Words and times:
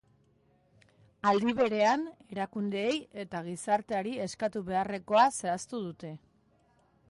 Aldi 1.31 1.53
berean, 1.59 2.07
erakundeei 2.35 2.95
eta 3.25 3.43
gizarteari 3.49 4.17
eskatu 4.29 4.67
beharrekoa 4.71 5.27
zehaztu 5.43 5.87
dute. 5.89 6.15